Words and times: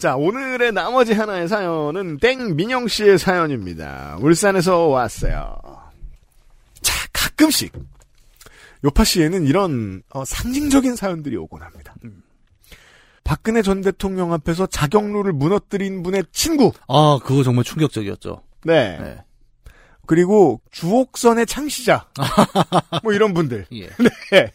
자, 0.00 0.16
오늘의 0.16 0.72
나머지 0.72 1.12
하나의 1.12 1.46
사연은 1.46 2.16
땡민영 2.20 2.88
씨의 2.88 3.18
사연입니다. 3.18 4.16
울산에서 4.22 4.86
왔어요. 4.86 5.60
자, 6.80 7.06
가끔씩 7.12 7.70
요파 8.82 9.04
씨에는 9.04 9.44
이런 9.46 10.02
어, 10.08 10.24
상징적인 10.24 10.96
사연들이 10.96 11.36
오곤 11.36 11.60
합니다. 11.60 11.94
박근혜 13.24 13.60
전 13.60 13.82
대통령 13.82 14.32
앞에서 14.32 14.64
자격루를 14.64 15.34
무너뜨린 15.34 16.02
분의 16.02 16.24
친구. 16.32 16.72
아, 16.88 17.18
그거 17.22 17.42
정말 17.42 17.64
충격적이었죠. 17.64 18.42
네. 18.64 18.98
네. 18.98 19.18
그리고 20.06 20.62
주옥선의 20.70 21.44
창시자. 21.44 22.08
뭐 23.04 23.12
이런 23.12 23.34
분들. 23.34 23.66
예. 23.74 23.90
네. 24.32 24.50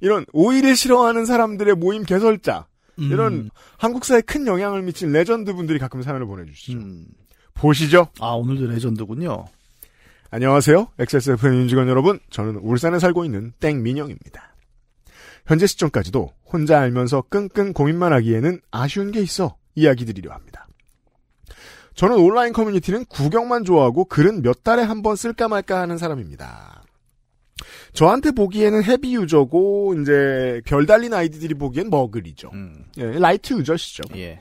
이런 0.00 0.26
오일을 0.34 0.76
싫어하는 0.76 1.24
사람들의 1.24 1.74
모임 1.76 2.04
개설자. 2.04 2.66
음, 2.98 3.12
이런 3.12 3.50
한국사에 3.78 4.20
큰 4.22 4.46
영향을 4.46 4.82
미친 4.82 5.12
레전드 5.12 5.52
분들이 5.54 5.78
가끔 5.78 6.02
사연을 6.02 6.26
보내주시죠. 6.26 6.78
음. 6.78 7.06
보시죠. 7.54 8.08
아, 8.20 8.30
오늘도 8.32 8.66
legend군요. 8.66 9.46
안녕하세요. 10.30 10.88
XSFM 10.98 11.54
임직원 11.54 11.88
여러분. 11.88 12.20
저는 12.30 12.56
울산에 12.56 12.98
살고 12.98 13.24
있는 13.24 13.52
땡민영입니다. 13.60 14.54
현재 15.46 15.66
시점까지도 15.66 16.30
혼자 16.44 16.78
알면서 16.80 17.22
끙끙 17.30 17.72
고민만 17.72 18.12
하기에는 18.12 18.60
아쉬운 18.70 19.10
게 19.10 19.20
있어 19.20 19.56
이야기 19.74 20.04
드리려 20.04 20.32
합니다. 20.32 20.66
저는 21.94 22.16
온라인 22.16 22.52
커뮤니티는 22.52 23.06
구경만 23.06 23.64
좋아하고 23.64 24.04
글은 24.04 24.42
몇 24.42 24.62
달에 24.62 24.82
한 24.82 25.02
번 25.02 25.16
쓸까 25.16 25.48
말까 25.48 25.80
하는 25.80 25.98
사람입니다. 25.98 26.82
저한테 27.92 28.30
보기에는 28.32 28.82
heavy 28.84 29.14
user고 29.16 29.96
이제 30.00 30.60
별 30.64 30.86
달린 30.86 31.12
아이디들이 31.14 31.54
보기엔 31.54 31.90
머글이죠. 31.90 32.50
음, 32.52 32.84
예, 32.98 33.04
light 33.18 33.54
user시죠. 33.54 34.02
예. 34.16 34.40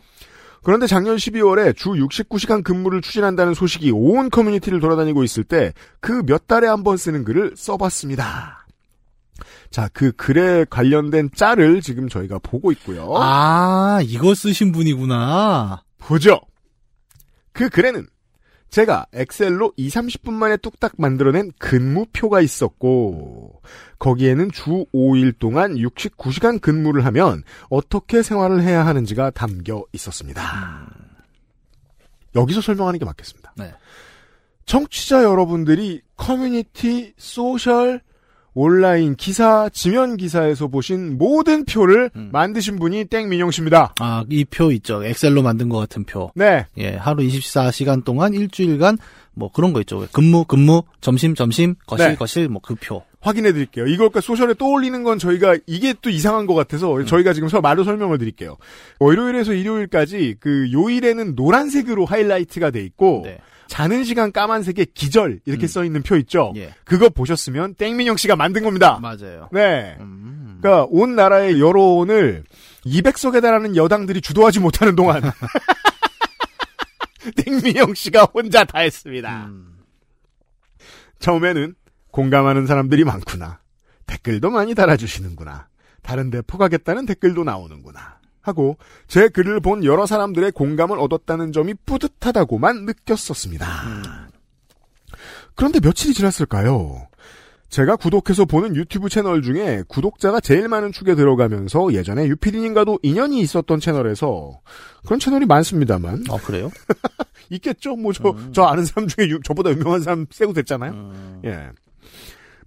그런데 0.64 0.86
작년 0.88 1.16
12월에 1.16 1.76
주 1.76 1.92
69시간 1.92 2.64
근무를 2.64 3.02
추진한다는 3.02 3.54
소식이 3.54 3.92
온 3.92 4.30
커뮤니티를 4.30 4.80
돌아다니고 4.82 5.24
있을 5.24 5.44
때 5.44 5.72
그 6.02 6.24
몇 6.26 6.48
달에 6.48 6.68
한 6.68 6.84
번 6.84 6.98
쓰는 6.98 7.24
글을 7.24 7.54
써봤습니다. 7.56 8.66
자, 9.70 9.90
그 9.94 10.12
글에 10.14 10.66
관련된 10.70 11.30
짤을 11.36 11.82
지금 11.82 12.10
저희가 12.10 12.40
보고 12.40 12.72
있고요. 12.72 13.14
아, 13.18 14.00
이거 14.04 14.34
쓰신 14.34 14.72
분이구나. 14.72 15.84
보죠. 16.00 16.40
그 17.54 17.70
글에는 17.70 18.06
제가 18.70 19.08
엑셀로 19.14 19.74
2, 19.78 19.88
30분 19.88 20.34
만에 20.34 20.58
뚝딱 20.58 20.94
만들어낸 20.98 21.52
근무표가 21.58 22.42
있었고 22.42 23.62
거기에는 24.00 24.52
주 24.52 24.86
5일 24.94 25.40
동안 25.40 25.76
69시간 25.76 26.60
근무를 26.62 27.06
하면 27.06 27.44
어떻게 27.70 28.22
생활을 28.22 28.62
해야 28.62 28.86
하는지가 28.86 29.32
담겨 29.32 29.84
있었습니다. 29.94 30.92
여기서 32.36 32.62
설명하는 32.62 33.00
게 33.00 33.06
맞겠습니다. 33.06 33.54
네. 33.58 33.74
청취자 34.66 35.24
여러분들이 35.24 36.02
커뮤니티, 36.18 37.14
social, 37.18 38.02
온라인 38.60 39.16
기사, 39.16 39.70
지면 39.72 40.18
기사에서 40.18 40.68
보신 40.68 41.20
모든 41.20 41.64
표를 41.64 42.10
음. 42.16 42.30
만드신 42.32 42.80
분이 42.80 43.06
땡민영 43.06 43.52
씨입니다. 43.52 43.94
아, 44.00 44.24
이 44.32 44.46
표 44.46 44.72
있죠. 44.72 45.04
엑셀로 45.06 45.44
만든 45.44 45.70
것 45.70 45.78
같은 45.78 46.04
표. 46.06 46.32
네. 46.34 46.66
예, 46.80 46.96
하루 46.96 47.22
24시간 47.22 48.04
동안 48.04 48.34
일주일간 48.34 48.98
뭐 49.36 49.52
그런 49.52 49.74
거 49.74 49.80
있죠. 49.82 50.08
근무, 50.12 50.44
근무, 50.46 50.82
점심, 51.02 51.36
점심, 51.36 51.76
거실, 51.86 52.08
네. 52.10 52.16
거실, 52.16 52.50
뭐 52.50 52.60
그 52.64 52.74
표. 52.74 53.04
확인해 53.28 53.52
드릴게요. 53.52 53.88
이걸까 53.88 54.22
소셜에 54.22 54.54
떠올리는 54.54 55.04
건 55.04 55.20
저희가 55.20 55.58
이게 55.68 55.94
또 56.02 56.10
이상한 56.10 56.46
것 56.46 56.54
같아서 56.54 57.04
저희가 57.04 57.34
지금 57.34 57.50
서 57.50 57.60
말로 57.60 57.84
설명을 57.84 58.18
드릴게요. 58.18 58.56
월요일에서 59.00 59.54
일요일까지 59.54 60.38
그 60.40 60.72
요일에는 60.72 61.36
노란색으로 61.36 62.06
하이라이트가 62.06 62.72
돼 62.72 62.82
있고 62.84 63.24
네. 63.26 63.40
자는 63.68 64.06
시간 64.06 64.32
까만색에 64.32 64.86
기절 64.94 65.42
이렇게 65.46 65.66
음. 65.66 65.68
써 65.68 65.84
있는 65.84 66.02
표 66.02 66.16
있죠. 66.16 66.54
예. 66.56 66.74
그거 66.86 67.10
보셨으면 67.10 67.76
땡민영 67.76 68.16
씨가 68.16 68.38
만든 68.38 68.64
겁니다. 68.64 68.98
맞아요. 69.02 69.50
네. 69.52 69.98
음. 70.00 70.60
그러니까 70.62 70.88
온 70.90 71.16
나라의 71.16 71.60
여론을 71.60 72.46
200석에 72.86 73.42
달하는 73.42 73.76
여당들이 73.76 74.22
주도하지 74.22 74.62
못하는 74.62 74.96
동안 74.96 75.22
땡민영 77.36 77.94
씨가 77.94 78.30
혼자 78.34 78.64
다 78.64 78.80
했습니다. 78.80 79.48
음. 79.48 79.74
처음에는 81.20 81.76
공감하는 82.22 82.66
사람들이 82.66 83.04
많구나. 83.04 83.60
댓글도 84.08 84.50
많이 84.50 84.74
달아주시는구나. 84.74 85.68
다른데 86.02 86.42
포가겠다는 86.48 87.06
댓글도 87.06 87.44
나오는구나. 87.44 88.18
하고 88.42 88.78
제 89.08 89.28
글을 89.28 89.60
본 89.60 89.84
여러 89.84 90.08
사람들의 90.08 90.52
공감을 90.54 90.98
얻었다는 91.00 91.52
점이 91.52 91.76
뿌듯하다고만 91.86 92.86
느꼈었습니다. 92.86 93.68
그런데 95.54 95.80
며칠이 95.80 96.16
지났을까요? 96.16 97.08
제가 97.70 97.98
구독해서 97.98 98.46
보는 98.46 98.76
유튜브 98.76 99.10
채널 99.10 99.44
중에 99.44 99.84
구독자가 99.88 100.40
제일 100.40 100.70
많은 100.70 100.92
축에 100.94 101.14
들어가면서 101.14 101.94
예전에 101.94 102.26
유피디님과도 102.26 102.98
인연이 103.04 103.42
있었던 103.42 103.80
채널에서 103.80 104.60
그런 105.06 105.20
채널이 105.20 105.46
많습니다만 105.46 106.24
아, 106.32 106.38
그래요? 106.38 106.72
있겠죠. 107.52 107.96
뭐 107.96 108.12
저저 108.14 108.64
아는 108.64 108.86
사람 108.86 109.08
중에 109.08 109.28
유- 109.28 109.42
저보다 109.44 109.70
유명한 109.70 110.02
사람 110.02 110.26
세고 110.32 110.54
됐잖아요. 110.54 110.92
음. 110.94 111.42
예. 111.46 111.70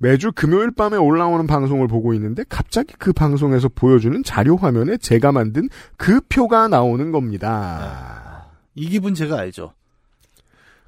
매주 0.03 0.33
금요일 0.35 0.71
밤에 0.71 0.97
올라오는 0.97 1.47
방송을 1.47 1.87
보고 1.87 2.15
있는데 2.15 2.43
갑자기 2.49 2.95
그 2.99 3.13
방송에서 3.13 3.69
보여주는 3.69 4.23
자료 4.25 4.57
화면에 4.57 4.97
제가 4.97 5.31
만든 5.31 5.69
그 5.99 6.23
표가 6.23 6.69
나오는 6.69 7.13
겁니다. 7.13 8.47
이 8.75 8.89
기분 8.89 9.15
제가 9.15 9.39
알죠. 9.39 9.75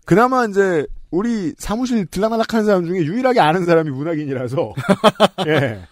그나마 0.07 0.47
이제 0.47 0.87
우리 1.11 1.53
사무실 1.59 2.07
들락날락하는 2.07 2.65
사람 2.65 2.87
중에 2.87 3.01
유일하게 3.01 3.41
아는 3.41 3.67
사람이 3.67 3.91
문학인이라서 3.91 4.73
예. 5.47 5.83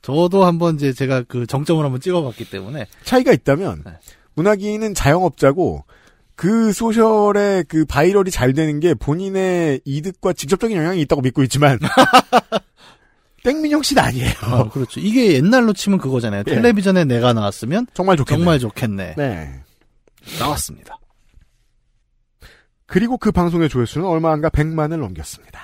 저도 0.00 0.46
한번 0.46 0.76
이제 0.76 0.94
제가 0.94 1.24
그 1.28 1.46
정점을 1.46 1.84
한번 1.84 2.00
찍어봤기 2.00 2.48
때문에 2.48 2.86
차이가 3.04 3.32
있다면 3.32 3.82
네. 3.84 3.92
문학인은 4.34 4.94
자영업자고 4.94 5.84
그 6.40 6.72
social의 6.72 7.64
그 7.64 7.84
viral이 7.84 8.30
잘 8.30 8.54
되는 8.54 8.80
게 8.80 8.94
본인의 8.94 9.82
이득과 9.84 10.32
직접적인 10.32 10.74
영향이 10.74 10.98
있다고 11.02 11.20
믿고 11.20 11.42
있지만 11.42 11.78
땡민영 13.44 13.82
씨는 13.82 14.02
아니에요. 14.02 14.32
아, 14.40 14.68
그렇죠. 14.70 15.00
이게 15.00 15.34
옛날로 15.34 15.74
치면 15.74 15.98
그거잖아요. 15.98 16.44
예. 16.46 16.50
텔레비전에 16.54 17.04
내가 17.04 17.34
나왔으면 17.34 17.88
정말 17.92 18.16
좋겠네. 18.16 18.38
정말 18.38 18.58
좋겠네. 18.58 19.14
네. 19.18 19.60
나왔습니다. 20.38 20.98
그리고 22.86 23.18
그 23.18 23.32
방송의 23.32 23.68
조회수는 23.68 24.06
얼마 24.06 24.32
안가 24.32 24.48
100만을 24.48 24.98
넘겼습니다. 24.98 25.60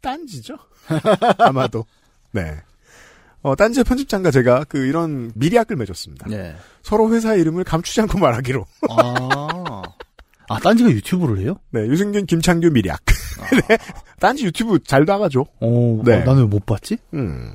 딴지죠? 0.00 0.56
아마도. 1.38 1.84
네. 2.30 2.54
어, 3.48 3.54
딴지의 3.56 3.84
편집장과 3.84 4.30
제가 4.30 4.64
그 4.68 4.78
이런 4.84 5.32
미리약을 5.34 5.76
맺었습니다. 5.76 6.28
네. 6.28 6.54
서로 6.82 7.12
회사 7.14 7.34
이름을 7.34 7.64
감추지 7.64 8.00
않고 8.02 8.18
말하기로. 8.18 8.64
아, 8.90 9.82
아 10.48 10.58
딴지가 10.60 10.90
유튜브를 10.90 11.38
해요? 11.38 11.58
네, 11.70 11.80
유승균, 11.86 12.26
김창규 12.26 12.70
미리약. 12.70 13.00
네. 13.68 13.78
딴지 14.20 14.44
유튜브 14.44 14.78
잘 14.82 15.04
나가죠. 15.04 15.46
오, 15.60 16.02
네. 16.04 16.16
어, 16.22 16.24
나는 16.24 16.42
왜 16.42 16.48
못 16.48 16.66
봤지? 16.66 16.98
음. 17.14 17.54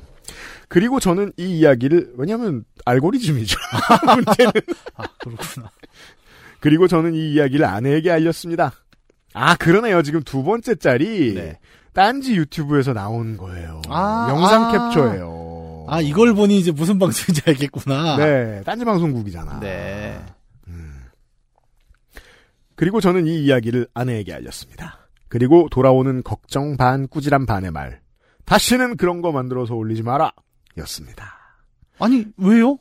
그리고 0.68 0.98
저는 0.98 1.32
이 1.36 1.58
이야기를, 1.58 2.14
왜냐면, 2.16 2.64
알고리즘이죠. 2.84 3.56
문제는. 4.16 4.52
아, 4.96 5.04
그렇구나. 5.20 5.70
그리고 6.58 6.88
저는 6.88 7.14
이 7.14 7.34
이야기를 7.34 7.64
아내에게 7.64 8.10
알렸습니다. 8.10 8.72
아, 9.34 9.54
그러네요. 9.56 10.02
지금 10.02 10.22
두 10.22 10.42
번째 10.42 10.74
짤이 10.76 11.34
네. 11.34 11.58
딴지 11.92 12.34
유튜브에서 12.34 12.92
나온 12.92 13.36
거예요. 13.36 13.82
아, 13.88 14.26
영상 14.30 14.64
아. 14.64 14.88
캡처예요. 14.90 15.43
아, 15.88 16.00
이걸 16.00 16.34
보니 16.34 16.58
이제 16.58 16.70
무슨 16.72 16.98
방송인지 16.98 17.42
알겠구나. 17.46 18.16
네, 18.16 18.62
딴지 18.64 18.84
방송국이잖아. 18.84 19.60
네. 19.60 20.20
그리고 22.76 23.00
저는 23.00 23.26
이 23.26 23.44
이야기를 23.44 23.86
아내에게 23.94 24.32
알렸습니다. 24.32 25.08
그리고 25.28 25.68
돌아오는 25.70 26.22
걱정 26.24 26.76
반 26.76 27.06
꾸지람 27.06 27.46
반의 27.46 27.70
말. 27.70 28.00
다시는 28.44 28.96
그런 28.96 29.22
거 29.22 29.30
만들어서 29.32 29.74
올리지 29.74 30.02
마라. 30.02 30.32
였습니다. 30.78 31.34
아니, 32.00 32.26
왜요? 32.36 32.78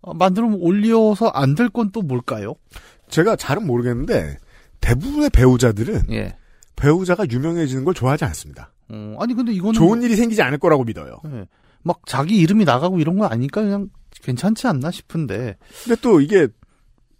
어, 0.00 0.14
만들면 0.14 0.54
올려서 0.60 1.28
안 1.28 1.54
될 1.54 1.68
건 1.68 1.90
또 1.92 2.00
뭘까요? 2.00 2.54
제가 3.10 3.36
잘은 3.36 3.66
모르겠는데 3.66 4.38
대부분의 4.80 5.28
배우자들은 5.30 6.04
예. 6.12 6.34
배우자가 6.76 7.26
유명해지는 7.30 7.84
걸 7.84 7.92
좋아하지 7.92 8.24
않습니다. 8.24 8.72
어, 8.88 9.16
아니 9.20 9.34
근데 9.34 9.52
이거는 9.52 9.74
좋은 9.74 10.02
일이 10.02 10.16
생기지 10.16 10.40
않을 10.40 10.56
거라고 10.58 10.84
믿어요. 10.84 11.20
예. 11.26 11.46
막 11.82 12.00
자기 12.06 12.36
이름이 12.38 12.64
나가고 12.64 12.98
이런 12.98 13.18
거 13.18 13.26
아니까 13.26 13.62
그냥 13.62 13.88
괜찮지 14.22 14.66
않나 14.66 14.90
싶은데. 14.90 15.56
근데 15.84 16.00
또 16.02 16.20
이게 16.20 16.48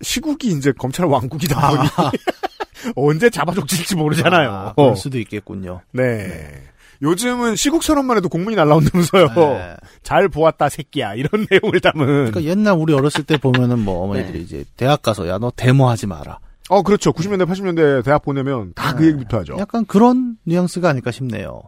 시국이 0.03 0.49
이제 0.49 0.73
검찰 0.79 1.07
왕국이다 1.07 1.71
보니 1.71 1.89
언제 2.97 3.31
잡아족질지 3.31 3.97
모르잖아요. 3.97 4.51
아, 4.51 4.73
그럴 4.75 4.97
수도 4.97 5.19
있겠군요. 5.19 5.81
네. 5.93 6.63
요즘은 7.03 7.57
시국처럼만 7.57 8.19
해도 8.19 8.29
공문이 8.29 8.57
날라온다면서요. 8.57 9.29
네. 9.35 9.77
잘 10.03 10.29
보았다 10.29 10.69
새끼야 10.69 11.15
이런 11.15 11.47
내용을 11.51 11.81
담은. 11.81 12.07
그러니까 12.07 12.43
옛날 12.43 12.75
우리 12.75 12.93
어렸을 12.93 13.25
때 13.25 13.39
보면은 13.39 13.79
뭐 13.79 14.05
어머니들이 14.05 14.43
이제 14.43 14.65
대학 14.77 15.01
가서 15.01 15.27
야 15.29 15.39
너 15.39 15.51
데모하지 15.57 16.07
마라. 16.07 16.39
어 16.69 16.83
그렇죠. 16.83 17.13
90년대 17.13 17.47
80년대 17.49 18.05
대학 18.05 18.23
보내면 18.23 18.73
다그 18.75 19.03
네. 19.03 19.09
얘기부터 19.09 19.39
하죠. 19.39 19.57
약간 19.59 19.87
그런 19.87 20.37
뉘앙스가 20.45 20.91
아닐까 20.91 21.11
싶네요. 21.11 21.63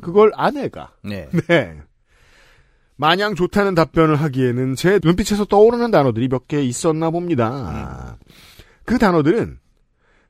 그걸 0.00 0.32
아내가 0.34 0.92
네. 1.04 1.28
네. 1.48 1.76
마냥 2.98 3.34
좋다는 3.36 3.74
답변을 3.76 4.16
하기에는 4.16 4.74
제 4.74 4.98
눈빛에서 5.02 5.44
떠오르는 5.44 5.90
단어들이 5.92 6.28
몇 6.28 6.46
개 6.48 6.62
있었나 6.62 7.10
봅니다. 7.10 8.18
그 8.84 8.98
단어들은 8.98 9.58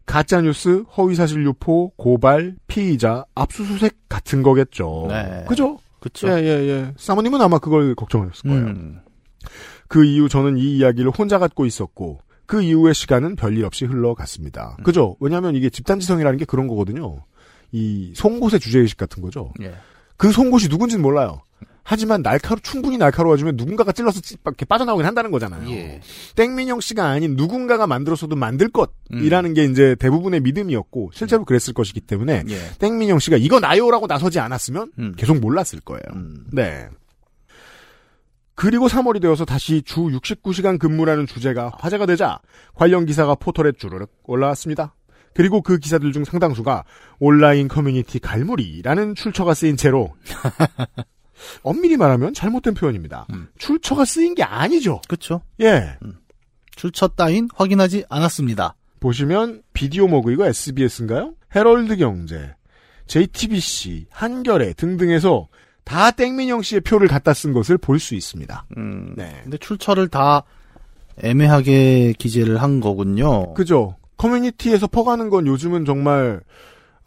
가짜뉴스, 0.05 0.85
허위사실 0.97 1.45
유포, 1.45 1.91
고발, 1.97 2.57
피의자, 2.67 3.25
압수수색 3.35 4.09
같은 4.09 4.43
거겠죠. 4.43 5.07
네. 5.09 5.45
그죠? 5.49 5.79
그쵸. 6.01 6.29
예, 6.29 6.43
예, 6.43 6.69
예. 6.69 6.93
사모님은 6.97 7.41
아마 7.41 7.59
그걸 7.59 7.95
걱정하셨을 7.95 8.51
거예요. 8.51 8.67
음. 8.67 9.01
그 9.89 10.05
이후 10.05 10.29
저는 10.29 10.59
이 10.59 10.77
이야기를 10.79 11.11
혼자 11.11 11.39
갖고 11.39 11.67
있었고, 11.67 12.21
그 12.47 12.63
이후의 12.63 12.95
시간은 12.95 13.37
별일 13.37 13.65
없이 13.65 13.85
흘러갔습니다. 13.85 14.77
음. 14.79 14.85
그죠? 14.85 15.17
왜냐하면 15.21 15.55
이게 15.55 15.71
집단지성이라는 15.71 16.39
게 16.39 16.45
그런 16.45 16.69
거거든요. 16.69 17.25
이 17.73 18.13
송곳의 18.15 18.61
주제의식 18.61 18.97
같은 18.97 19.23
거죠. 19.23 19.53
예. 19.63 19.75
그 20.17 20.33
송곳이 20.33 20.69
누군지는 20.69 21.03
몰라요. 21.03 21.43
하지만 21.91 22.21
날카로 22.21 22.61
충분히 22.63 22.99
날카로워지면 22.99 23.57
누군가가 23.57 23.93
찔러서 23.93 24.21
찌- 24.21 24.37
이렇게 24.45 24.67
빠져나오긴 24.67 25.07
한다는 25.07 25.31
거잖아요. 25.31 25.71
예. 25.71 26.03
땡민영 26.37 26.81
씨가 26.81 27.07
아닌 27.09 27.35
누군가가 27.35 27.87
만들었어도 27.87 28.37
만들 28.37 28.69
음. 28.69 29.17
것이라는 29.17 29.55
게 29.55 29.65
이제 29.65 29.97
대부분의 29.99 30.41
믿음이었고 30.41 31.13
실제로 31.15 31.47
그랬을 31.47 31.73
것이기 31.73 32.03
때문에 32.03 32.45
예. 32.47 32.59
땡민영 32.79 33.19
씨가 33.21 33.39
이거 33.39 33.59
나요라고 33.59 34.07
나서지 34.07 34.39
않았으면 34.39 34.93
음. 34.99 35.15
계속 35.17 35.39
몰랐을 35.41 35.81
거예요. 35.83 36.03
음. 36.13 36.45
네. 36.53 36.89
그리고 38.55 38.87
3월이 38.89 39.23
되어서 39.23 39.47
다시 39.47 39.81
주 39.81 40.01
69시간 40.03 40.79
근무라는 40.79 41.27
주제가 41.27 41.73
화제가 41.79 42.05
되자 42.05 42.39
관련 42.75 43.07
기사가 43.07 43.35
포털에 43.37 43.73
주르륵 43.73 44.11
올라왔습니다. 44.25 44.95
그리고 45.33 45.63
그 45.63 45.79
기사들 45.79 46.13
중 46.13 46.25
상당수가 46.25 46.85
온라인 47.19 47.67
커뮤니티 47.69 48.19
갈무리라는 48.19 49.15
출처가 49.15 49.55
쓰인 49.55 49.79
채로 49.79 50.13
엄밀히 51.63 51.97
말하면 51.97 52.35
잘못된 52.35 52.75
표현입니다. 52.75 53.27
음. 53.33 53.49
출처가 53.59 54.05
쓰인 54.05 54.35
게 54.35 54.43
아니죠. 54.43 55.01
그쵸. 55.09 55.41
예. 55.61 55.97
출처 56.77 57.09
따윈 57.09 57.49
확인하지 57.55 58.05
않았습니다. 58.09 58.75
보시면 59.01 59.63
비디오 59.73 60.07
머그 60.09 60.33
이거 60.33 60.47
SBS인가요? 60.47 61.35
헤럴드 61.55 61.97
경제, 61.97 62.55
JTBC, 63.07 64.07
한겨레 64.11 64.75
등등에서 64.75 65.49
다 65.85 66.11
땡민영 66.11 66.63
씨의 66.63 66.83
표를 66.83 67.09
갖다 67.09 67.33
쓴 67.33 67.53
것을 67.53 67.79
볼 67.79 67.99
수 67.99 68.15
있습니다. 68.15 68.67
음. 68.77 69.15
네. 69.17 69.41
근데 69.43 69.57
출처를 69.59 70.09
다 70.09 70.43
애매하게 71.23 72.15
기재를 72.19 72.61
한 72.63 72.81
거군요. 72.81 73.55
그죠? 73.55 73.97
커뮤니티에서 74.19 74.87
퍼가는 74.87 75.31
건 75.31 75.47
요즘은 75.47 75.85
정말 75.85 76.41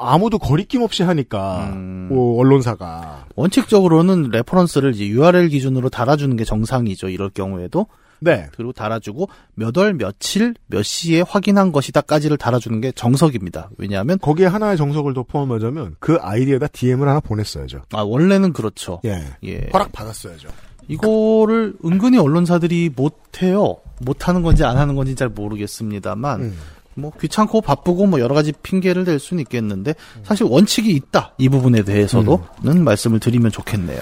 아무도 0.02 0.38
거리낌 0.40 0.82
없이 0.82 1.04
하니까 1.04 1.70
음. 1.74 2.08
뭐 2.10 2.40
언론사가 2.40 3.26
원칙적으로는 3.36 4.30
reference를 4.32 4.94
이제 4.96 5.08
URL 5.08 5.50
기준으로 5.50 5.90
달아주는 5.90 6.36
게 6.38 6.44
정상이죠. 6.44 7.10
이럴 7.10 7.30
경우에도. 7.30 7.88
네 8.24 8.48
그리고 8.56 8.72
달아주고 8.72 9.30
몇 9.56 9.76
월 9.78 9.96
며칠 9.96 10.54
몇 10.68 10.84
시에 10.84 11.22
확인한 11.22 11.72
것이다까지를 11.72 12.38
달아주는 12.38 12.80
게 12.80 12.92
정석입니다. 12.92 13.72
왜냐하면 13.80 14.20
거기에 14.20 14.46
하나의 14.46 14.78
정석을 14.78 15.16
더 15.16 15.24
포함하자면 15.24 15.96
그 16.00 16.18
아이디에다 16.22 16.68
DM을 16.68 17.08
하나 17.08 17.20
보냈어야죠. 17.20 17.82
아 17.94 18.02
원래는 18.04 18.54
그렇죠. 18.54 19.02
예. 19.06 19.24
예. 19.44 19.70
허락 19.74 19.92
받았어야죠. 19.92 20.50
이거를 20.88 21.74
은근히 21.84 22.18
언론사들이 22.20 22.92
못해요. 22.96 23.78
못하는 24.02 24.42
건지 24.44 24.64
안 24.64 24.78
하는 24.78 24.96
건지 24.96 25.16
잘 25.16 25.30
모르겠습니다만 25.30 26.42
음. 26.42 26.58
뭐 26.96 27.12
귀찮고 27.20 27.62
바쁘고 27.62 28.08
뭐 28.08 28.20
여러 28.20 28.36
가지 28.36 28.52
핑계를 28.52 29.06
댈 29.06 29.20
수는 29.20 29.42
있겠는데 29.42 29.94
사실 30.24 30.46
원칙이 30.46 30.92
있다 30.92 31.34
이 31.38 31.50
부분에 31.50 31.84
대해서도는 31.84 32.84
말씀을 32.84 33.20
드리면 33.20 33.52
좋겠네요. 33.52 34.02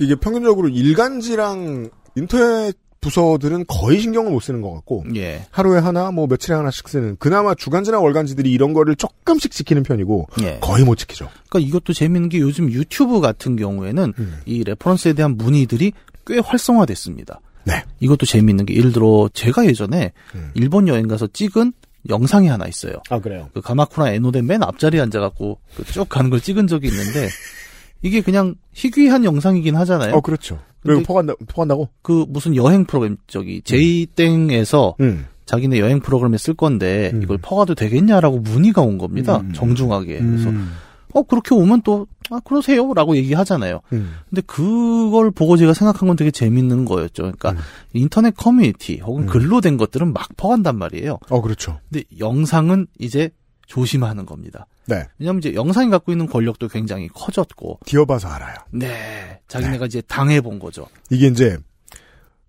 이게 0.00 0.14
평균적으로 0.14 0.68
일간지랑 0.68 1.90
인터넷 2.16 2.76
부서들은 3.00 3.66
거의 3.68 4.00
신경을 4.00 4.32
못 4.32 4.40
쓰는 4.40 4.60
것 4.60 4.72
같고 4.74 5.04
예, 5.14 5.46
하루에 5.50 5.78
하나 5.78 6.10
뭐 6.10 6.26
며칠에 6.26 6.56
하나씩 6.56 6.88
쓰는 6.88 7.16
그나마 7.18 7.54
주간지나 7.54 8.00
월간지들이 8.00 8.50
이런 8.50 8.72
거를 8.72 8.96
조금씩 8.96 9.52
지키는 9.52 9.84
편이고 9.84 10.28
예. 10.42 10.58
거의 10.60 10.84
못 10.84 10.96
지키죠. 10.96 11.28
그러니까 11.48 11.68
이것도 11.68 11.92
재밌는 11.92 12.28
게 12.28 12.40
요즘 12.40 12.70
유튜브 12.72 13.20
같은 13.20 13.56
경우에는 13.56 14.14
음. 14.18 14.40
이 14.46 14.64
reference에 14.64 15.12
대한 15.12 15.36
문의들이 15.36 15.92
꽤 16.26 16.38
활성화됐습니다. 16.40 17.40
네. 17.64 17.84
이것도 18.00 18.26
재밌는 18.26 18.66
게 18.66 18.74
예를 18.74 18.92
들어 18.92 19.28
제가 19.32 19.66
예전에 19.66 20.12
음. 20.34 20.50
일본 20.54 20.88
여행 20.88 21.06
가서 21.06 21.28
찍은 21.32 21.72
영상이 22.08 22.48
하나 22.48 22.66
있어요. 22.66 22.94
아 23.10 23.18
그래요. 23.18 23.50
그 23.52 23.60
가마쿠라 23.60 24.10
에노덴 24.12 24.46
맨 24.46 24.62
앞자리에 24.62 25.00
앉아갖고 25.00 25.58
그 25.76 25.90
쭉 25.90 26.08
가는 26.08 26.30
걸 26.30 26.40
찍은 26.40 26.66
적이 26.66 26.88
있는데 26.88 27.28
이게 28.02 28.20
그냥 28.20 28.54
희귀한 28.72 29.24
영상이긴 29.24 29.76
하잖아요. 29.76 30.14
어 30.14 30.20
그렇죠. 30.20 30.58
그리고 30.80 31.02
퍼간다 31.02 31.34
퍼간다고? 31.48 31.88
그 32.02 32.24
무슨 32.28 32.54
여행 32.56 32.84
프로그램 32.84 33.16
저기 33.26 33.60
제이땡에서 33.62 34.96
음. 35.00 35.26
자기네 35.44 35.78
여행 35.80 36.00
프로그램에 36.00 36.38
쓸 36.38 36.54
건데 36.54 37.10
음. 37.14 37.22
이걸 37.22 37.38
퍼가도 37.38 37.74
되겠냐라고 37.74 38.38
문의가 38.40 38.82
온 38.82 38.98
겁니다. 38.98 39.38
음. 39.38 39.52
정중하게. 39.52 40.18
그래서 40.18 40.50
음. 40.50 40.72
어 41.14 41.22
그렇게 41.22 41.54
오면 41.54 41.82
또 41.82 42.06
아, 42.30 42.40
그러세요라고 42.40 43.16
얘기하잖아요. 43.16 43.80
음. 43.92 44.16
근데 44.28 44.42
그걸 44.42 45.30
보고 45.30 45.56
제가 45.56 45.72
생각한 45.72 46.06
건 46.06 46.16
되게 46.16 46.30
재밌는 46.30 46.84
거였죠. 46.84 47.22
그러니까 47.22 47.52
음. 47.52 47.58
인터넷 47.94 48.34
커뮤니티 48.36 48.98
혹은 48.98 49.22
음. 49.22 49.26
글로 49.26 49.60
된 49.60 49.76
것들은 49.76 50.12
막 50.12 50.28
퍼간단 50.36 50.76
말이에요. 50.76 51.18
어 51.30 51.40
그렇죠. 51.40 51.80
근데 51.90 52.04
영상은 52.18 52.86
이제 52.98 53.30
조심하는 53.66 54.26
겁니다. 54.26 54.66
네. 54.86 55.06
왜냐하면 55.18 55.40
이제 55.40 55.54
영상이 55.54 55.90
갖고 55.90 56.12
있는 56.12 56.26
권력도 56.26 56.68
굉장히 56.68 57.08
커졌고, 57.08 57.80
데어봐서 57.84 58.28
알아요. 58.28 58.56
네, 58.70 59.40
자기네가 59.46 59.84
이제 59.84 60.00
당해 60.08 60.40
본 60.40 60.58
거죠. 60.58 60.86
이게 61.10 61.26
이제 61.26 61.58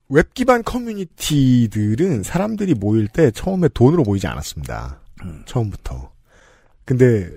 웹 0.07 0.33
기반 0.33 0.63
커뮤니티들은 0.63 2.23
사람들이 2.23 2.73
모일 2.73 3.09
때 3.09 3.31
처음에 3.31 3.67
돈으로 3.73 4.03
모이지 4.03 4.27
않았습니다. 4.27 5.01
음. 5.23 5.43
처음부터. 5.45 6.11
근데 6.85 7.29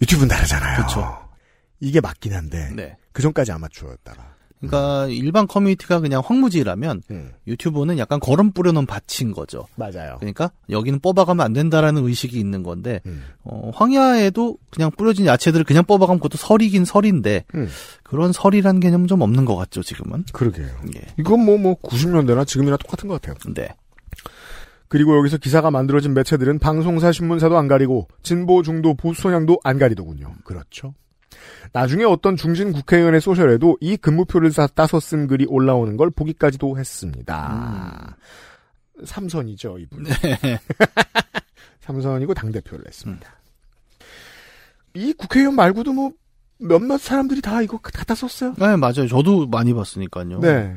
유튜브는 0.00 0.28
다르잖아요. 0.28 0.84
그쵸. 0.84 1.18
이게 1.80 2.00
맞긴 2.00 2.34
한데 2.34 2.70
네. 2.74 2.96
그 3.12 3.22
전까지 3.22 3.52
아마추어였다가. 3.52 4.34
그러니까 4.68 5.06
일반 5.08 5.46
커뮤니티가 5.46 6.00
그냥 6.00 6.22
황무지라면 6.24 7.02
음. 7.10 7.32
유튜브는 7.46 7.98
약간 7.98 8.18
걸음 8.20 8.52
뿌려놓은 8.52 8.86
밭인 8.86 9.32
거죠. 9.32 9.66
맞아요. 9.76 10.16
그러니까 10.18 10.50
여기는 10.70 11.00
뽑아가면 11.00 11.44
안 11.44 11.52
된다라는 11.52 12.06
의식이 12.06 12.38
있는 12.38 12.62
건데 12.62 13.00
음. 13.06 13.24
어, 13.42 13.70
황야에도 13.74 14.56
그냥 14.70 14.90
뿌려진 14.90 15.26
야채들을 15.26 15.64
그냥 15.64 15.84
뽑아가면 15.84 16.18
그것도 16.18 16.38
설이긴 16.38 16.84
설인데 16.84 17.44
음. 17.54 17.68
그런 18.02 18.32
설이라는 18.32 18.80
개념은 18.80 19.06
좀 19.06 19.20
없는 19.20 19.44
것 19.44 19.56
같죠 19.56 19.82
지금은. 19.82 20.24
그러게요. 20.32 20.66
예. 20.96 21.02
이건 21.18 21.44
뭐, 21.44 21.58
뭐, 21.58 21.74
90년대나 21.80 22.46
지금이나 22.46 22.76
똑같은 22.76 23.08
것 23.08 23.20
같아요. 23.20 23.36
네. 23.54 23.68
그리고 24.94 25.18
여기서 25.18 25.38
기사가 25.38 25.72
만들어진 25.72 26.14
매체들은 26.14 26.60
방송사, 26.60 27.10
신문사도 27.10 27.58
안 27.58 27.66
가리고, 27.66 28.06
진보, 28.22 28.62
중도, 28.62 28.94
보수 28.94 29.22
성향도 29.22 29.58
안 29.64 29.76
가리더군요. 29.76 30.32
그렇죠. 30.44 30.94
나중에 31.72 32.04
어떤 32.04 32.36
중진 32.36 32.70
국회의원의 32.70 33.20
소셜에도 33.20 33.76
이 33.80 33.96
근무표를 33.96 34.52
따- 34.52 34.68
따서 34.68 35.00
쓴 35.00 35.26
글이 35.26 35.46
올라오는 35.48 35.96
걸 35.96 36.10
보기까지도 36.12 36.78
했습니다. 36.78 38.16
삼선이죠, 39.04 39.78
이분. 39.80 40.04
삼선이고 41.80 42.32
당대표를 42.34 42.84
했습니다. 42.86 43.28
이 44.94 45.12
국회의원 45.14 45.56
말고도 45.56 45.92
뭐, 45.92 46.12
몇몇 46.58 46.98
사람들이 46.98 47.42
다 47.42 47.62
이거 47.62 47.78
갖다 47.82 48.14
썼어요. 48.14 48.54
네 48.58 48.76
맞아요. 48.76 49.08
저도 49.08 49.48
많이 49.48 49.74
봤으니까요. 49.74 50.38
네. 50.38 50.76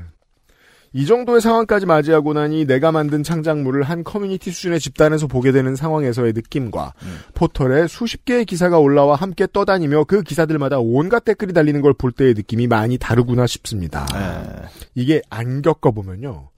이 0.93 1.05
정도의 1.05 1.41
상황까지 1.41 1.85
맞이하고 1.85 2.33
나니 2.33 2.65
내가 2.65 2.91
만든 2.91 3.21
창작물을 3.23 3.83
한 3.83 4.03
커뮤니티 4.03 4.51
수준의 4.51 4.79
집단에서 4.79 5.27
보게 5.27 5.51
되는 5.51 5.75
상황에서의 5.75 6.33
느낌과 6.33 6.93
음. 7.03 7.19
포털에 7.35 7.87
수십 7.87 8.25
개의 8.25 8.45
기사가 8.45 8.79
올라와 8.79 9.15
함께 9.15 9.47
떠다니며 9.51 10.05
그 10.05 10.21
기사들마다 10.23 10.79
온갖 10.79 11.23
댓글이 11.25 11.53
달리는 11.53 11.81
걸 11.81 11.93
볼 11.93 12.11
때의 12.11 12.33
느낌이 12.35 12.67
많이 12.67 12.97
다르구나 12.97 13.47
싶습니다. 13.47 14.05
네. 14.13 14.67
이게 14.95 15.21
안 15.29 15.61
겪어보면요. 15.61 16.49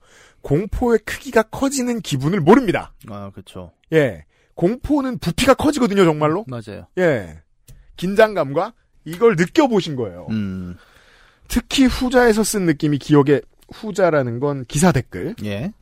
공포의 0.42 1.00
크기가 1.04 1.42
커지는 1.42 2.00
기분을 2.00 2.40
모릅니다. 2.40 2.92
아, 3.08 3.30
그렇죠. 3.30 3.72
예. 3.92 4.24
공포는 4.54 5.18
부피가 5.18 5.54
커지거든요, 5.54 6.04
정말로. 6.04 6.44
맞아요. 6.46 6.86
예. 6.98 7.38
긴장감과 7.96 8.74
이걸 9.04 9.36
느껴보신 9.36 9.96
거예요. 9.96 10.26
음, 10.30 10.76
특히 11.48 11.84
후자에서 11.86 12.44
쓴 12.44 12.66
느낌이 12.66 12.98
기억에, 12.98 13.40
후자라는 13.72 14.40
건 14.40 14.64
기사 14.66 14.92
댓글. 14.92 15.34
예. 15.44 15.72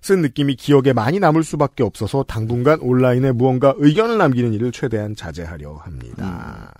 쓴 0.00 0.22
느낌이 0.22 0.56
기억에 0.56 0.92
많이 0.92 1.18
남을 1.18 1.42
수밖에 1.42 1.82
없어서 1.82 2.22
당분간 2.22 2.78
온라인에 2.80 3.32
무언가 3.32 3.74
의견을 3.76 4.18
남기는 4.18 4.52
일을 4.52 4.72
최대한 4.72 5.16
자제하려 5.16 5.74
합니다. 5.74 6.72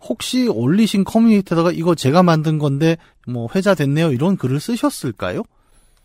혹시 0.00 0.48
올리신 0.48 1.04
커뮤니티에다가 1.04 1.72
이거 1.72 1.94
제가 1.94 2.22
만든 2.22 2.58
건데 2.58 2.96
뭐 3.26 3.48
회자 3.54 3.74
됐네요 3.74 4.12
이런 4.12 4.36
글을 4.36 4.58
쓰셨을까요? 4.58 5.42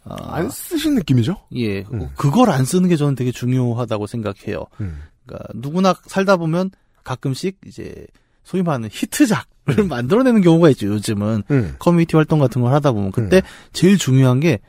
아, 0.03 0.35
안 0.35 0.49
쓰신 0.49 0.95
느낌이죠? 0.95 1.37
예, 1.55 1.79
음. 1.91 2.09
그걸 2.15 2.51
안 2.51 2.65
쓰는 2.65 2.89
게 2.89 2.95
저는 2.95 3.15
되게 3.15 3.31
중요하다고 3.31 4.05
생각해요. 4.05 4.65
음. 4.81 5.01
그러니까 5.25 5.47
누구나 5.55 5.95
살다 6.05 6.37
보면 6.37 6.69
가끔씩 7.03 7.57
이제 7.65 8.05
소위 8.43 8.61
말하는 8.61 8.89
히트작 8.91 9.47
을 9.69 9.83
만들어내는 9.85 10.41
경우가 10.41 10.69
있죠. 10.71 10.87
요즘은 10.87 11.43
음. 11.49 11.75
커뮤니티 11.79 12.15
활동 12.15 12.39
같은 12.39 12.61
걸 12.61 12.73
하다 12.73 12.91
보면 12.91 13.11
그때 13.11 13.41
제일 13.73 13.97
중요한 13.97 14.39
게 14.39 14.59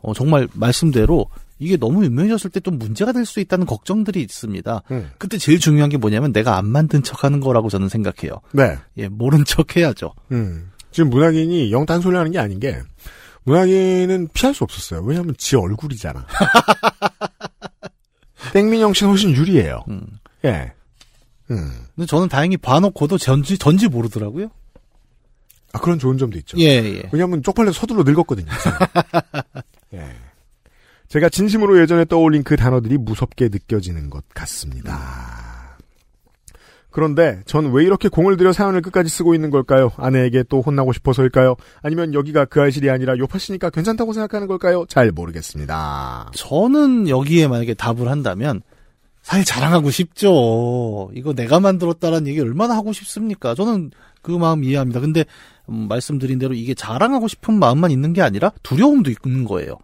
어, 0.00 0.14
정말 0.14 0.48
말씀대로 0.54 1.26
이게 1.58 1.76
너무 1.76 2.04
유명해졌을 2.04 2.50
때 2.50 2.60
좀 2.60 2.78
문제가 2.78 3.12
될 3.12 3.24
수 3.26 3.40
있다는 3.40 3.66
걱정들이 3.66 4.22
있습니다. 4.22 4.82
음. 4.90 5.10
그때 5.18 5.38
제일 5.38 5.58
중요한 5.58 5.90
게 5.90 5.96
뭐냐면 5.96 6.32
내가 6.32 6.56
안 6.58 6.66
만든 6.66 7.02
척하는 7.02 7.40
거라고 7.40 7.68
저는 7.68 7.88
생각해요. 7.88 8.40
네. 8.52 8.76
예, 8.98 9.08
모른 9.08 9.44
척 9.44 9.76
해야죠. 9.76 10.12
음. 10.32 10.70
지금 10.90 11.10
문학인이 11.10 11.70
영 11.72 11.84
딴소리 11.86 12.16
하는 12.16 12.30
게 12.32 12.38
아닌 12.38 12.58
게, 12.60 12.78
문학인은 13.44 14.28
피할 14.32 14.54
수 14.54 14.64
없었어요. 14.64 15.02
왜냐면 15.02 15.34
지 15.36 15.56
얼굴이잖아. 15.56 16.26
땡민영 18.52 18.92
씨는 18.94 19.10
훨씬 19.12 19.34
유리해요. 19.34 19.84
음. 19.88 20.00
예. 20.44 20.72
음. 21.50 21.70
근데 21.94 22.06
저는 22.06 22.28
다행히 22.28 22.56
봐놓고도 22.56 23.18
전지 23.18 23.58
전지 23.58 23.88
모르더라고요. 23.88 24.48
아, 25.72 25.78
그런 25.80 25.98
좋은 25.98 26.16
점도 26.18 26.38
있죠. 26.38 26.56
예, 26.58 26.64
예. 26.64 27.02
왜냐면 27.12 27.42
쪽팔려 27.42 27.72
서둘러 27.72 28.02
늙었거든요. 28.02 28.46
예. 29.94 30.16
제가 31.08 31.28
진심으로 31.28 31.80
예전에 31.80 32.04
떠올린 32.06 32.42
그 32.42 32.56
단어들이 32.56 32.98
무섭게 32.98 33.48
느껴지는 33.50 34.10
것 34.10 34.24
같습니다. 34.34 35.76
그런데 36.90 37.42
전 37.44 37.66
왜 37.72 37.84
이렇게 37.84 38.08
공을 38.08 38.38
들여 38.38 38.52
사연을 38.54 38.80
끝까지 38.80 39.10
쓰고 39.10 39.34
있는 39.34 39.50
걸까요? 39.50 39.90
아내에게 39.98 40.44
또 40.48 40.62
혼나고 40.62 40.94
싶어서일까요? 40.94 41.56
아니면 41.82 42.14
여기가 42.14 42.46
그 42.46 42.60
알실이 42.62 42.88
아니라 42.90 43.18
요파시니까 43.18 43.68
괜찮다고 43.68 44.14
생각하는 44.14 44.46
걸까요? 44.46 44.86
잘 44.88 45.10
모르겠습니다. 45.12 46.30
저는 46.34 47.08
여기에 47.10 47.48
만약에 47.48 47.74
답을 47.74 48.08
한다면 48.08 48.62
사실 49.26 49.44
자랑하고 49.44 49.90
싶죠. 49.90 51.10
이거 51.12 51.32
내가 51.32 51.58
만들었다라는 51.58 52.28
얘기 52.28 52.40
얼마나 52.40 52.76
하고 52.76 52.92
싶습니까? 52.92 53.56
저는 53.56 53.90
그 54.22 54.30
마음 54.30 54.62
이해합니다. 54.62 55.00
근데 55.00 55.24
음, 55.68 55.88
말씀드린 55.88 56.38
대로 56.38 56.54
이게 56.54 56.74
자랑하고 56.74 57.26
싶은 57.26 57.58
마음만 57.58 57.90
있는 57.90 58.12
게 58.12 58.22
아니라 58.22 58.52
두려움도 58.62 59.10
있는 59.10 59.44
거예요. 59.44 59.78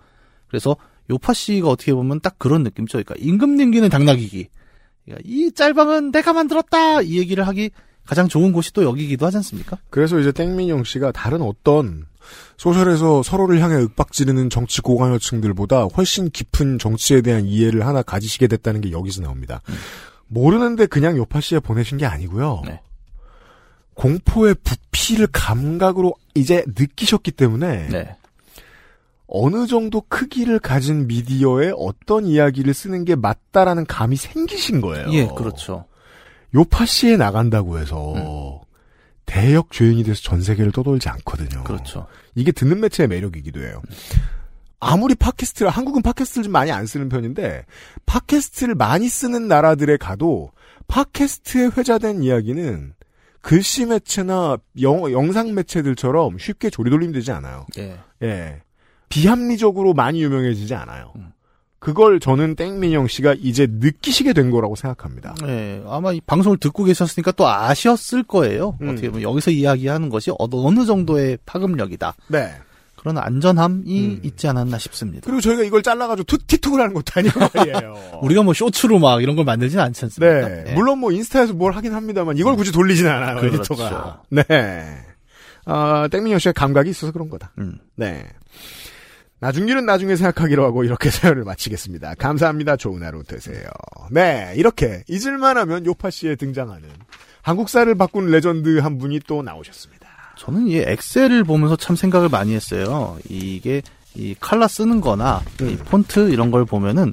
그래서 0.46 0.76
요파 1.10 1.32
씨가 1.32 1.68
어떻게 1.70 1.92
보면 1.92 2.20
딱 2.20 2.38
그런 2.38 2.62
느낌이죠. 2.62 3.02
그러니까 3.02 3.16
임금 3.18 3.56
님기는 3.56 3.88
당나귀기. 3.88 4.46
그러니까 5.06 5.28
이 5.28 5.50
짤방은 5.50 6.12
내가 6.12 6.32
만들었다 6.32 7.02
이 7.02 7.18
얘기를 7.18 7.44
하기 7.48 7.70
가장 8.06 8.28
좋은 8.28 8.52
곳이 8.52 8.72
또 8.72 8.84
여기기도 8.84 9.26
하지 9.26 9.38
않습니까? 9.38 9.78
그래서 9.90 10.18
이제 10.18 10.32
땡민영 10.32 10.84
씨가 10.84 11.12
다른 11.12 11.42
어떤 11.42 12.06
소설에서 12.56 13.22
서로를 13.22 13.60
향해 13.60 13.76
윽박 13.76 14.12
지르는 14.12 14.50
정치 14.50 14.80
고관여층들보다 14.80 15.84
훨씬 15.84 16.30
깊은 16.30 16.78
정치에 16.78 17.20
대한 17.20 17.46
이해를 17.46 17.86
하나 17.86 18.02
가지시게 18.02 18.46
됐다는 18.46 18.80
게 18.80 18.92
여기서 18.92 19.22
나옵니다. 19.22 19.60
모르는데 20.28 20.86
그냥 20.86 21.16
요파 21.16 21.40
씨에 21.40 21.60
보내신 21.60 21.98
게 21.98 22.06
아니고요. 22.06 22.62
네. 22.64 22.80
공포의 23.94 24.54
부피를 24.64 25.28
감각으로 25.30 26.14
이제 26.34 26.64
느끼셨기 26.66 27.32
때문에 27.32 27.88
네. 27.88 28.16
어느 29.26 29.66
정도 29.66 30.02
크기를 30.08 30.58
가진 30.58 31.06
미디어에 31.06 31.72
어떤 31.76 32.26
이야기를 32.26 32.74
쓰는 32.74 33.04
게 33.04 33.14
맞다라는 33.14 33.86
감이 33.86 34.16
생기신 34.16 34.80
거예요. 34.80 35.10
예, 35.12 35.26
그렇죠. 35.26 35.86
요파 36.54 36.86
씨에 36.86 37.16
나간다고 37.16 37.78
해서 37.78 38.60
대역 39.26 39.70
주인이 39.70 40.02
돼서 40.04 40.20
전 40.22 40.42
세계를 40.42 40.72
떠돌지 40.72 41.08
않거든요. 41.08 41.64
그렇죠. 41.64 42.06
이게 42.34 42.52
듣는 42.52 42.80
매체의 42.80 43.08
매력이기도 43.08 43.60
해요. 43.62 43.80
아무리 44.80 45.14
팟캐스트를 45.14 45.70
한국은 45.70 46.02
팟캐스트를 46.02 46.44
좀 46.44 46.52
많이 46.52 46.72
안 46.72 46.86
쓰는 46.86 47.08
편인데 47.08 47.64
팟캐스트를 48.04 48.74
많이 48.74 49.08
쓰는 49.08 49.46
나라들에 49.46 49.96
가도 49.96 50.50
팟캐스트에 50.88 51.70
회자된 51.76 52.22
이야기는 52.24 52.94
글씨 53.40 53.86
매체나 53.86 54.58
영, 54.80 55.12
영상 55.12 55.54
매체들처럼 55.54 56.38
쉽게 56.38 56.70
조리돌림 56.70 57.12
되지 57.12 57.32
않아요. 57.32 57.66
예. 57.78 57.98
예. 58.22 58.62
비합리적으로 59.08 59.94
많이 59.94 60.22
유명해지지 60.22 60.74
않아요. 60.74 61.12
음. 61.16 61.32
그걸 61.82 62.20
저는 62.20 62.54
땡민영 62.54 63.08
씨가 63.08 63.34
이제 63.40 63.66
느끼시게 63.68 64.34
된 64.34 64.52
거라고 64.52 64.76
생각합니다. 64.76 65.34
네, 65.44 65.82
아마 65.88 66.12
이 66.12 66.20
방송을 66.20 66.58
듣고 66.58 66.84
계셨으니까 66.84 67.32
또 67.32 67.48
아셨을 67.48 68.22
거예요. 68.22 68.78
음. 68.82 68.90
어떻게 68.90 69.08
보면 69.10 69.22
여기서 69.22 69.50
이야기하는 69.50 70.08
것이 70.08 70.30
어느, 70.38 70.54
어느 70.54 70.86
정도의 70.86 71.38
파급력이다. 71.44 72.14
네. 72.28 72.52
그런 72.94 73.18
안전함이 73.18 74.00
음. 74.00 74.20
있지 74.22 74.46
않았나 74.46 74.78
싶습니다. 74.78 75.22
그리고 75.24 75.40
저희가 75.40 75.64
이걸 75.64 75.82
잘라가지고 75.82 76.24
투, 76.24 76.38
틱톡을 76.38 76.80
하는 76.80 76.94
것도 76.94 77.04
아니고 77.16 77.40
말이에요. 77.52 78.20
우리가 78.22 78.44
뭐 78.44 78.54
쇼츠로 78.54 79.00
막 79.00 79.20
이런 79.20 79.34
걸 79.34 79.44
만들지는 79.44 79.82
않지 79.82 80.04
않습니까? 80.04 80.48
네. 80.48 80.74
물론 80.74 80.98
뭐 81.00 81.10
인스타에서 81.10 81.52
뭘 81.52 81.72
하긴 81.72 81.94
합니다만 81.94 82.38
이걸 82.38 82.54
굳이 82.54 82.70
돌리지는 82.70 83.10
않아요. 83.10 83.40
그렇죠. 83.40 83.56
에디터가. 83.74 84.22
네. 84.30 84.44
아, 85.64 86.06
땡민영 86.12 86.38
씨의 86.38 86.52
감각이 86.52 86.90
있어서 86.90 87.12
그런 87.12 87.28
거다. 87.28 87.50
음. 87.58 87.78
네. 87.96 88.24
나중 89.42 89.68
일은 89.68 89.84
나중에 89.84 90.14
생각하기로 90.14 90.64
하고 90.64 90.84
이렇게 90.84 91.10
사연을 91.10 91.42
마치겠습니다. 91.42 92.14
감사합니다. 92.14 92.76
좋은 92.76 93.02
하루 93.02 93.24
되세요. 93.24 93.64
네. 94.08 94.52
이렇게 94.56 95.02
잊을만하면 95.08 95.84
요팟시에 95.84 96.36
등장하는 96.36 96.88
한국사를 97.42 97.92
바꾼 97.96 98.30
레전드 98.30 98.78
한 98.78 98.98
분이 98.98 99.18
또 99.26 99.42
나오셨습니다. 99.42 100.06
저는 100.38 100.68
이 100.68 100.76
엑셀을 100.76 101.42
보면서 101.42 101.74
참 101.74 101.96
생각을 101.96 102.28
많이 102.28 102.54
했어요. 102.54 103.18
이게 103.28 103.82
이 104.14 104.36
칼라 104.38 104.68
쓰는 104.68 105.00
거나 105.00 105.42
이 105.60 105.64
음. 105.64 105.78
폰트 105.86 106.30
이런 106.30 106.52
걸 106.52 106.64
보면은 106.64 107.12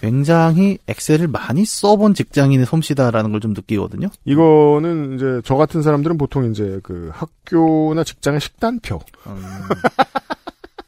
굉장히 0.00 0.78
엑셀을 0.86 1.26
많이 1.26 1.64
써본 1.64 2.14
직장인의 2.14 2.66
솜씨다라는 2.66 3.32
걸 3.32 3.40
좀 3.40 3.54
느끼거든요. 3.54 4.06
이거는 4.24 5.16
이제 5.16 5.40
저 5.44 5.56
같은 5.56 5.82
사람들은 5.82 6.16
보통 6.16 6.48
이제 6.48 6.78
그 6.84 7.10
학교나 7.12 8.04
직장의 8.04 8.40
식단표. 8.40 9.00
음. 9.26 9.42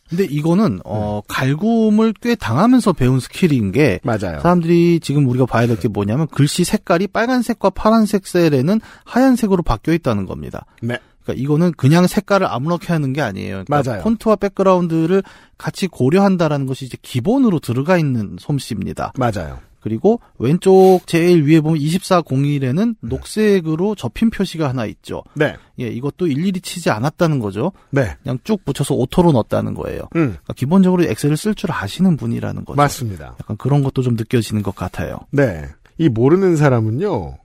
근데 0.09 0.25
이거는 0.25 0.81
어 0.85 1.21
갈굼을 1.29 2.15
꽤 2.21 2.35
당하면서 2.35 2.93
배운 2.95 3.21
skill인 3.21 3.73
게 3.73 4.01
맞아요. 4.03 4.41
사람들이 4.41 5.01
지금 5.01 5.27
우리가 5.29 5.47
봐야 5.47 5.67
될 5.67 5.79
게 5.79 5.87
뭐냐면 5.89 6.27
글씨 6.29 6.65
색깔이 6.65 7.07
빨간색과 7.09 7.71
파란색 7.71 8.27
셀에는 8.27 8.81
하얀색으로 9.05 9.63
바뀌어 9.63 9.95
있다는 9.95 10.27
겁니다. 10.27 10.67
네. 10.83 10.99
그러니까 11.23 11.43
이거는 11.43 11.73
그냥 11.77 12.07
색깔을 12.07 12.47
아무렇게 12.47 12.93
하는 12.93 13.13
게 13.13 13.21
아니에요. 13.21 13.65
그러니까 13.65 13.91
맞아요. 13.91 14.03
폰트와 14.03 14.37
백그라운드를 14.37 15.23
같이 15.59 15.87
고려한다라는 15.87 16.67
것이 16.67 16.87
이제 16.87 16.97
기본으로 17.03 17.59
들어가 17.61 17.99
있는 17.99 18.37
솜씨입니다. 18.41 19.13
맞아요. 19.17 19.59
그리고 19.81 20.21
왼쪽 20.39 21.01
제일 21.07 21.45
위에 21.45 21.61
보면 21.61 21.79
2401에는 21.79 22.97
녹색으로 23.01 23.95
접힌 23.95 24.31
표시가 24.31 24.69
하나 24.69 24.87
있죠. 24.87 25.23
네. 25.35 25.57
예, 25.81 25.89
이것도 25.89 26.27
일일이 26.27 26.61
치지 26.61 26.91
않았다는 26.91 27.39
거죠. 27.39 27.73
네. 27.91 28.17
그냥 28.23 28.39
쭉 28.45 28.65
붙여서 28.65 28.95
auto로 28.95 29.33
넣었다는 29.33 29.75
거예요. 29.75 30.03
음. 30.17 30.31
그러니까 30.31 30.55
기본적으로 30.55 31.05
엑셀을 31.05 31.37
쓸 31.37 31.55
줄 31.55 31.73
아시는 31.73 32.17
분이라는 32.17 32.65
거죠. 32.65 32.77
맞습니다. 32.77 33.37
약간 33.41 33.57
그런 33.57 33.83
것도 33.83 34.03
좀 34.03 34.15
느껴지는 34.15 34.63
것 34.63 34.75
같아요. 34.75 35.19
네. 35.31 35.67
이 35.99 36.09
모르는 36.09 36.57
사람은요, 36.57 37.39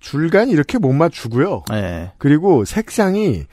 줄간 0.00 0.48
이렇게 0.48 0.78
못 0.78 0.92
맞추고요. 0.92 1.64
예. 1.72 2.12
그리고 2.18 2.64
색상이 2.64 3.44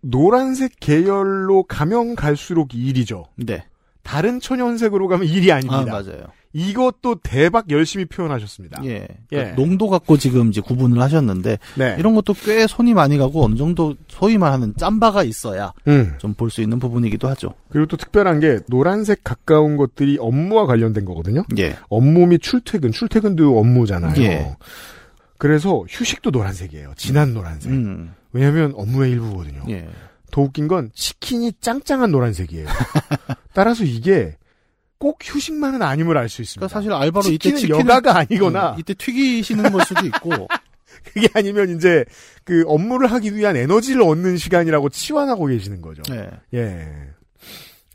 노란색 0.00 0.72
계열로 0.80 1.64
가면 1.64 2.14
갈수록 2.14 2.74
일이죠. 2.74 3.26
네. 3.36 3.64
다른 4.02 4.40
천연색으로 4.40 5.08
가면 5.08 5.26
일이 5.26 5.52
아, 5.52 5.56
아닙니다. 5.56 5.84
맞아요. 5.84 6.24
이것도 6.52 7.16
대박 7.22 7.70
열심히 7.70 8.04
표현하셨습니다. 8.06 8.82
예. 8.84 8.90
예. 8.90 9.08
그러니까 9.28 9.56
농도 9.56 9.88
갖고 9.88 10.16
지금 10.16 10.48
이제 10.48 10.60
구분을 10.60 11.00
하셨는데 11.00 11.58
네. 11.76 11.96
이런 11.98 12.14
것도 12.14 12.34
꽤 12.34 12.66
손이 12.66 12.94
많이 12.94 13.18
가고 13.18 13.44
어느 13.44 13.56
정도 13.56 13.94
소위 14.08 14.38
말하는 14.38 14.74
짬바가 14.76 15.24
있어야 15.24 15.72
음. 15.86 16.14
좀볼 16.18 16.50
수 16.50 16.62
있는 16.62 16.78
부분이기도 16.78 17.28
하죠. 17.28 17.54
그리고 17.68 17.86
또 17.86 17.96
특별한 17.96 18.40
게 18.40 18.60
노란색 18.68 19.22
가까운 19.24 19.76
것들이 19.76 20.16
업무와 20.20 20.66
관련된 20.66 21.04
거거든요. 21.04 21.44
예. 21.58 21.76
업무 21.88 22.26
및 22.26 22.40
출퇴근, 22.40 22.92
출퇴근도 22.92 23.58
업무잖아요. 23.58 24.20
예. 24.22 24.56
그래서 25.36 25.84
휴식도 25.88 26.30
노란색이에요. 26.30 26.94
진한 26.96 27.34
노란색. 27.34 27.70
음. 27.70 28.12
왜냐하면 28.32 28.72
업무의 28.74 29.12
일부거든요. 29.12 29.62
예. 29.68 29.88
더 30.30 30.42
웃긴 30.42 30.68
건 30.68 30.90
치킨이 30.94 31.52
짱짱한 31.60 32.10
노란색이에요. 32.10 32.66
따라서 33.54 33.84
이게 33.84 34.36
꼭 34.98 35.18
휴식만은 35.22 35.80
아님을 35.82 36.16
알 36.18 36.28
수 36.28 36.42
있습니다. 36.42 36.66
그러니까 36.66 36.78
사실 36.78 36.92
알바로 36.92 37.28
이때 37.30 37.54
치킨을 37.54 37.80
여가가 37.80 38.18
아니거나 38.18 38.72
음, 38.72 38.78
이때 38.80 38.94
튀기시는 38.94 39.70
걸 39.70 39.84
수도 39.84 40.04
있고 40.06 40.48
그게 41.14 41.28
아니면 41.34 41.76
이제 41.76 42.04
그 42.44 42.64
업무를 42.66 43.10
하기 43.12 43.34
위한 43.36 43.56
에너지를 43.56 44.02
얻는 44.02 44.36
시간이라고 44.36 44.88
치환하고 44.88 45.46
계시는 45.46 45.80
거죠. 45.82 46.02
네. 46.10 46.28
예. 46.54 46.88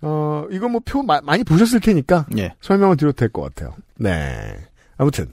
어, 0.02 0.46
이거 0.52 0.68
뭐 0.70 0.82
표 0.86 1.04
많이 1.04 1.44
보셨을 1.44 1.80
테니까 1.80 2.26
예. 2.38 2.54
설명을 2.62 2.98
드려도 2.98 3.16
될 3.18 3.30
것 3.30 3.42
같아요. 3.44 3.76
네. 3.98 4.58
아무튼 4.98 5.32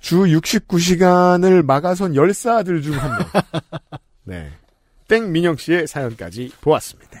주 0.00 0.18
69시간을 0.24 1.64
막아선 1.64 2.14
열사들 2.14 2.82
중 2.82 2.94
한 2.98 3.10
명. 3.18 3.20
네. 4.24 4.50
땡 5.08 5.32
민영 5.32 5.56
씨의 5.56 5.86
사연까지 5.86 6.52
보았습니다. 6.60 7.20